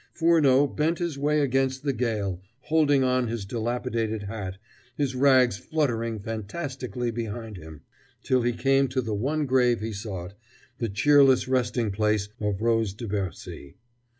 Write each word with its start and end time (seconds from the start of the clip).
Furneaux 0.13 0.65
bent 0.65 0.97
his 0.97 1.15
way 1.15 1.41
against 1.41 1.83
the 1.83 1.93
gale, 1.93 2.41
holding 2.61 3.03
on 3.03 3.27
his 3.27 3.45
dilapidated 3.45 4.23
hat, 4.23 4.57
his 4.97 5.13
rags 5.13 5.57
fluttering 5.57 6.19
fantastically 6.19 7.11
behind 7.11 7.55
him, 7.55 7.81
till 8.23 8.41
he 8.41 8.51
came 8.53 8.87
to 8.87 9.01
the 9.03 9.13
one 9.13 9.45
grave 9.45 9.79
he 9.79 9.93
sought 9.93 10.33
the 10.79 10.89
cheerless 10.89 11.47
resting 11.47 11.91
place 11.91 12.29
of 12.39 12.59
Rose 12.63 12.95
de 12.95 13.07
Bercy. 13.07 13.75